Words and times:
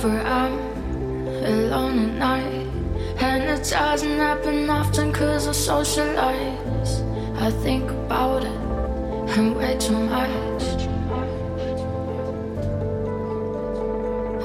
Whenever 0.00 0.28
I'm 0.28 0.52
alone 1.44 1.98
at 1.98 2.14
night, 2.18 2.68
and 3.20 3.42
it 3.42 3.68
doesn't 3.68 4.16
happen 4.16 4.70
often 4.70 5.12
cause 5.12 5.48
I 5.48 5.52
socialize. 5.52 7.02
I 7.34 7.50
think 7.50 7.90
about 7.90 8.44
it 8.44 8.60
and 9.36 9.56
way 9.56 9.76
too 9.76 9.98
much. 9.98 10.30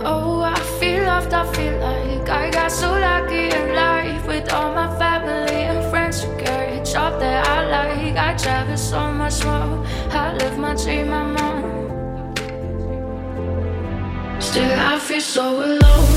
Oh, 0.04 0.42
I 0.42 0.60
feel 0.80 1.04
loved, 1.04 1.32
I 1.34 1.46
feel 1.54 1.78
like 1.78 2.30
I 2.30 2.50
got 2.50 2.72
so 2.72 2.90
lucky 2.90 3.56
in 3.56 3.76
life 3.76 4.26
with 4.26 4.52
all 4.52 4.74
my 4.74 4.88
family 4.98 5.54
and 5.70 5.88
friends 5.92 6.24
who 6.24 6.36
care. 6.38 6.82
A 6.82 6.84
job 6.84 7.20
that 7.20 7.48
I 7.48 7.60
like, 7.70 8.18
I 8.18 8.36
travel 8.38 8.76
so 8.78 9.12
much 9.12 9.44
more. 9.46 9.86
I 10.10 10.34
live 10.34 10.58
my 10.58 10.74
dream. 10.74 11.14
I 11.14 11.23
so 15.34 15.64
alone. 15.64 16.13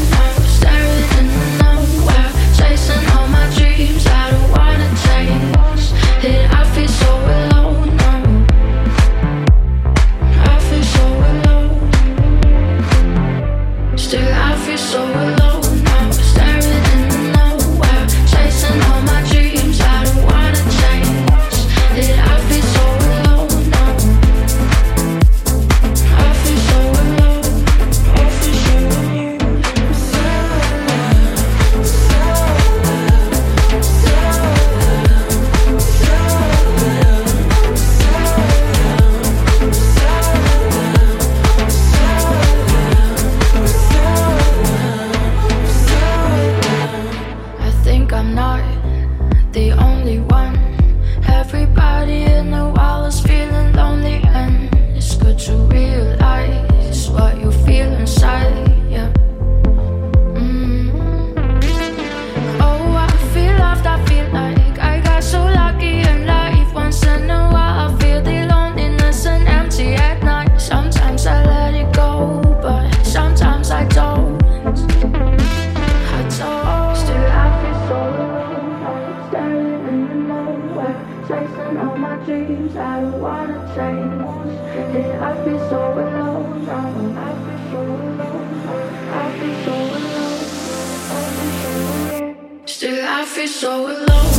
feel 93.36 93.48
so 93.48 93.86
alone. 93.86 94.35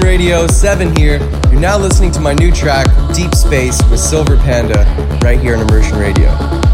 Radio 0.00 0.46
7 0.46 0.96
here. 0.96 1.18
You're 1.50 1.60
now 1.60 1.78
listening 1.78 2.10
to 2.12 2.20
my 2.20 2.34
new 2.34 2.50
track, 2.50 2.86
Deep 3.14 3.34
Space, 3.34 3.80
with 3.90 4.00
Silver 4.00 4.36
Panda, 4.36 4.84
right 5.22 5.38
here 5.38 5.54
on 5.54 5.62
Immersion 5.62 5.98
Radio. 5.98 6.65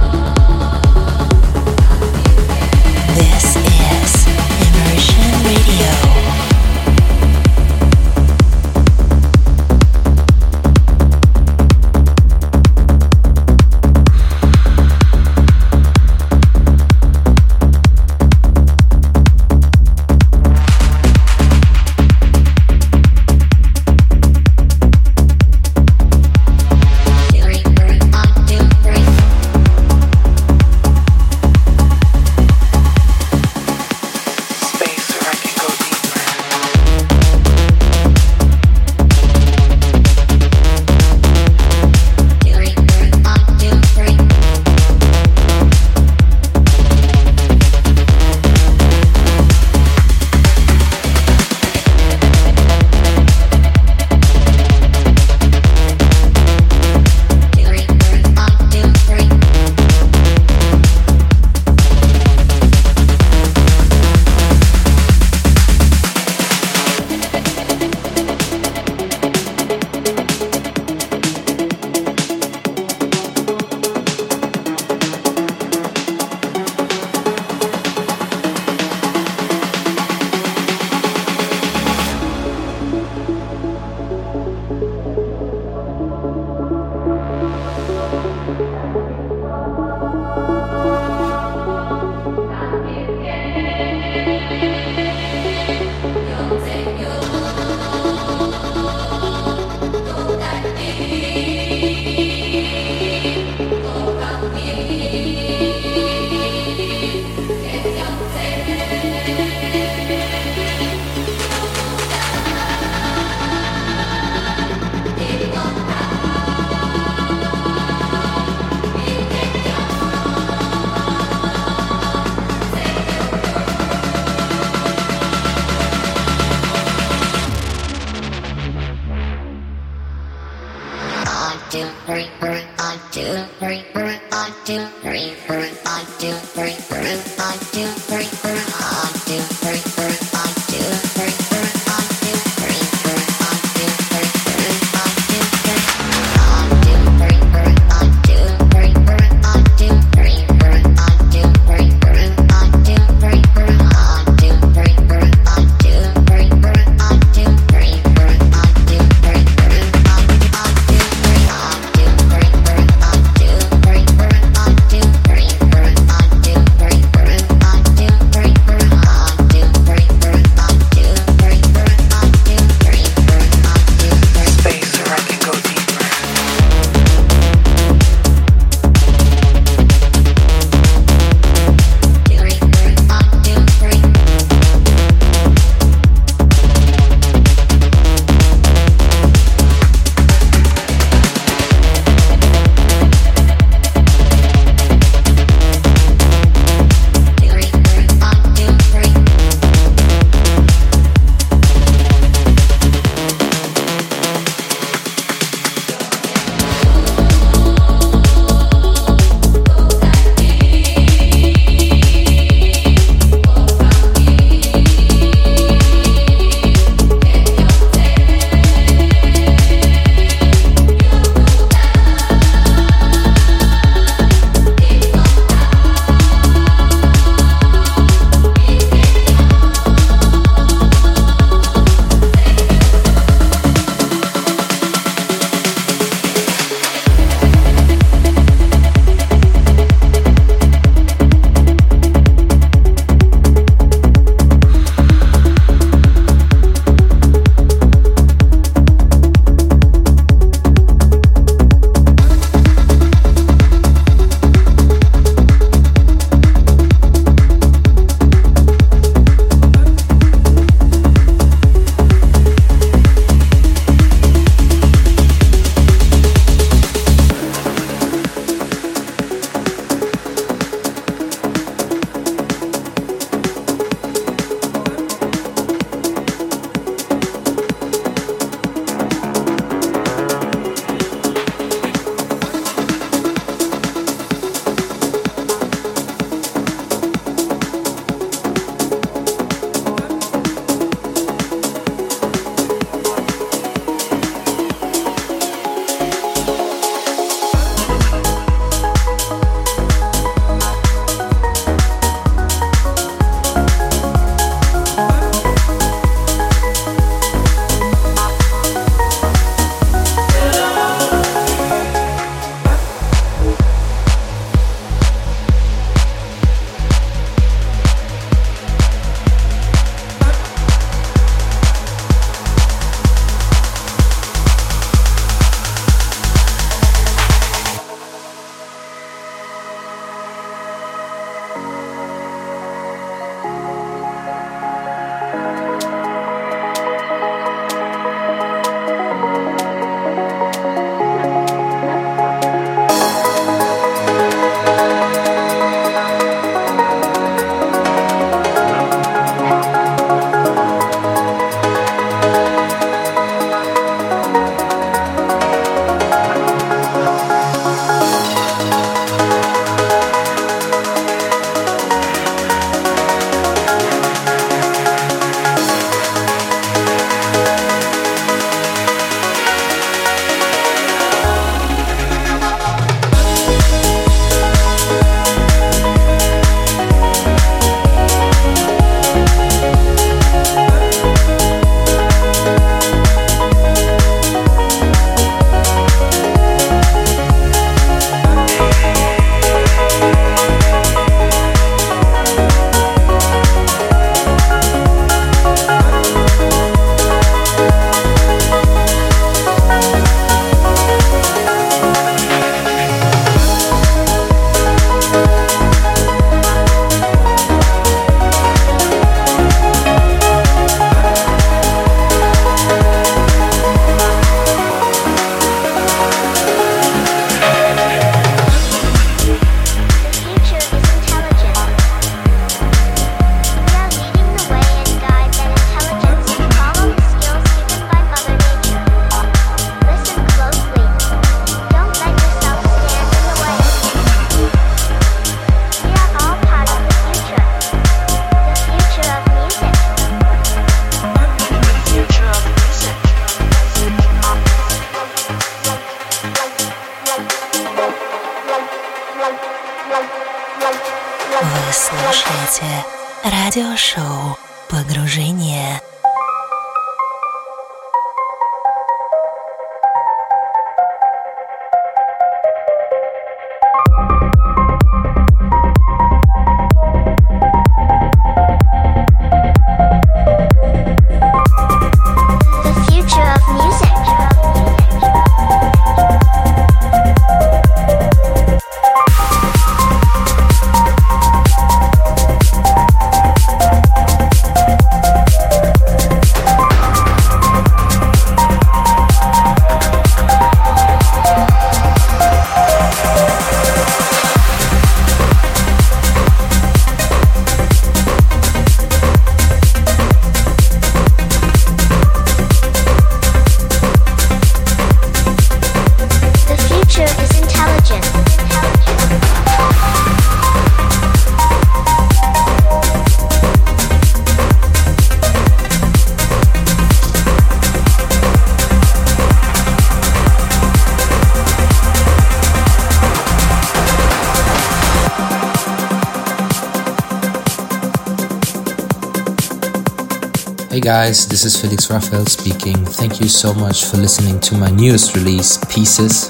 Guys, 530.83 531.29
this 531.29 531.45
is 531.45 531.61
Felix 531.61 531.89
Raphael 531.89 532.27
speaking. 532.27 532.75
Thank 532.85 533.21
you 533.21 533.29
so 533.29 533.55
much 533.55 533.85
for 533.85 533.99
listening 533.99 534.41
to 534.41 534.57
my 534.57 534.69
newest 534.69 535.15
release, 535.15 535.57
Pieces, 535.73 536.29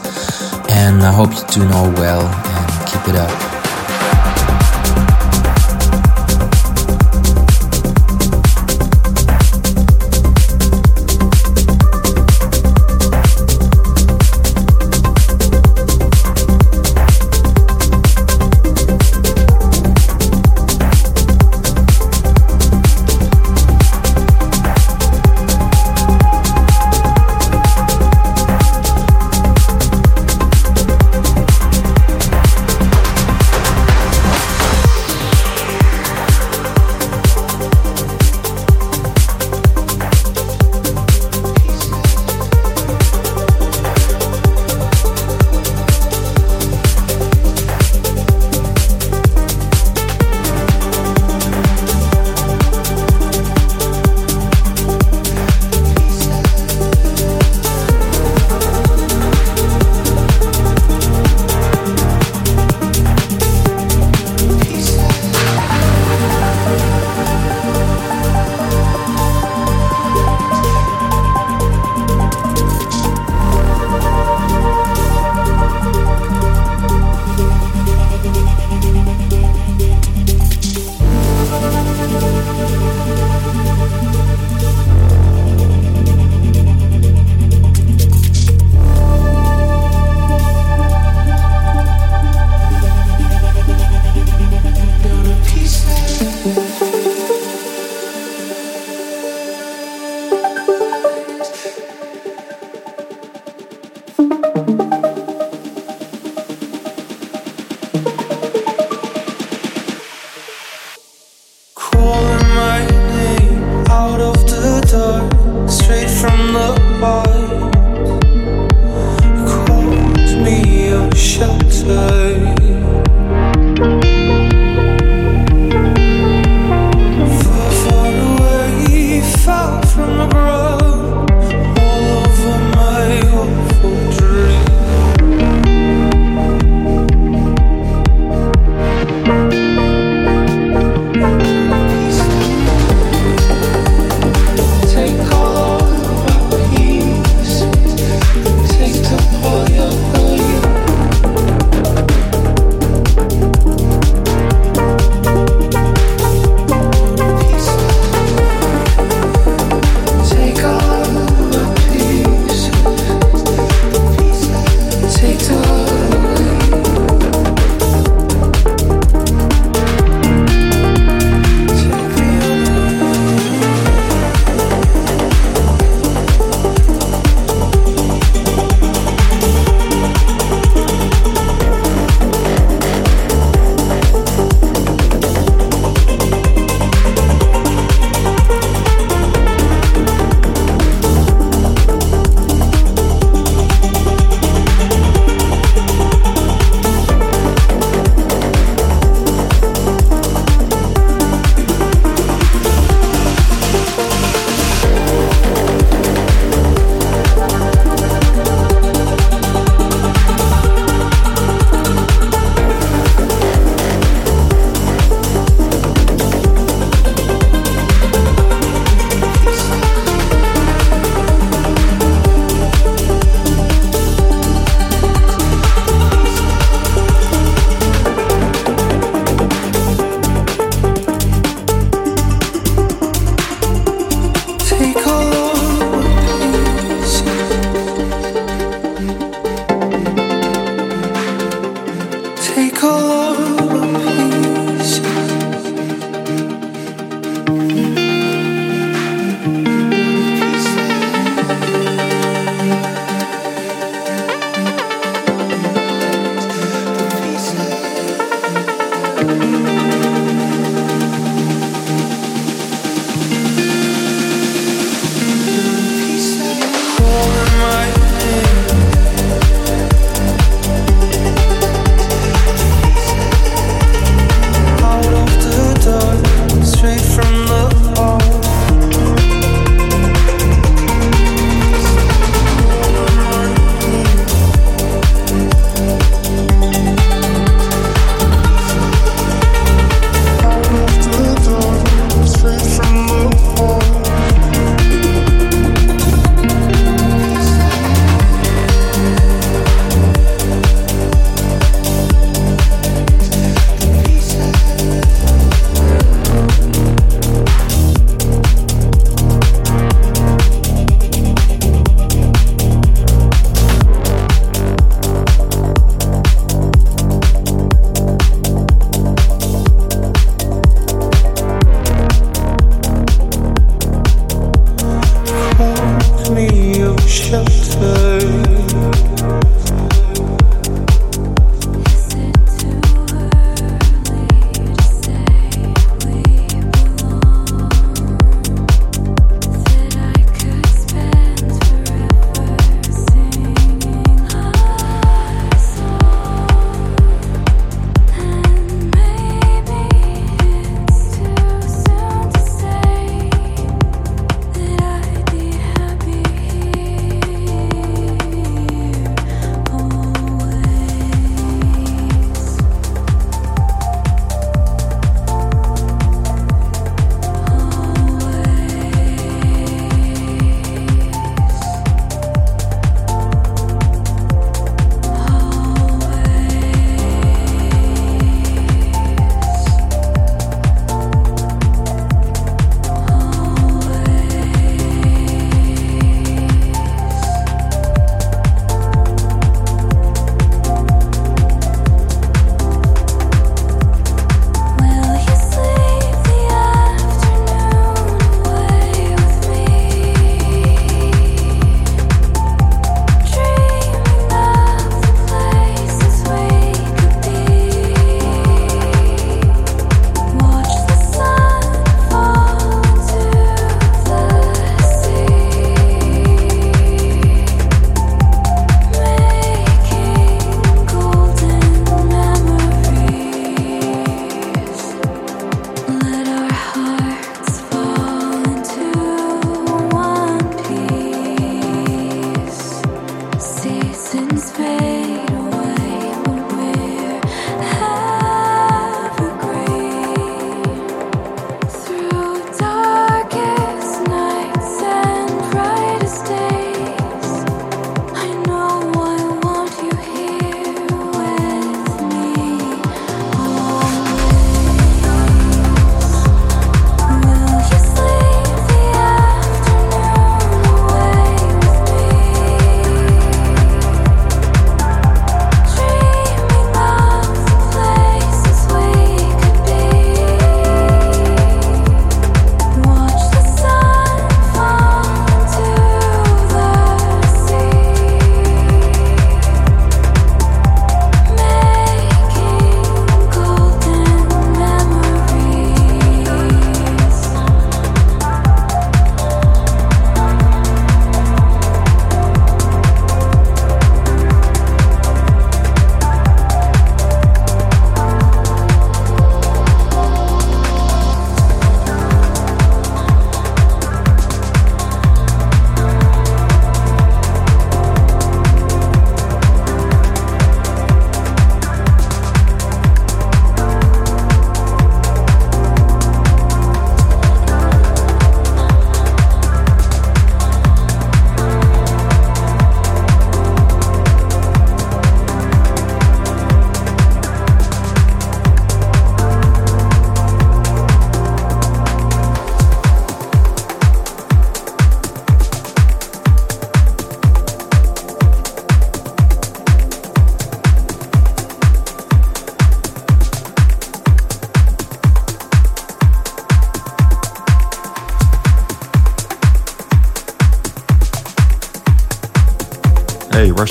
and 0.69 1.03
I 1.03 1.11
hope 1.11 1.33
you 1.33 1.43
do 1.49 1.61
know 1.71 1.91
well 1.97 2.27
and 2.27 2.87
keep 2.87 3.09
it 3.09 3.17
up. 3.17 3.62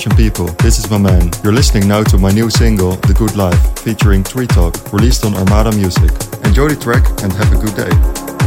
Russian 0.02 0.18
people, 0.18 0.48
this 0.64 0.80
is 0.80 0.86
MaMan. 0.88 1.44
You're 1.44 1.54
listening 1.54 1.88
now 1.88 2.02
to 2.02 2.18
my 2.18 2.32
new 2.32 2.50
single, 2.50 2.94
The 2.94 3.14
Good 3.14 3.36
Life, 3.36 3.80
featuring 3.82 4.24
Treetalk, 4.24 4.92
released 4.92 5.24
on 5.26 5.36
Armada 5.36 5.72
Music. 5.74 6.10
Enjoy 6.44 6.70
the 6.70 6.76
track 6.76 7.08
and 7.22 7.32
have 7.34 7.54
a 7.54 7.58
good 7.64 7.76
day. 7.76 8.42